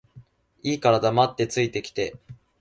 [0.63, 2.15] いいから黙って着いて来て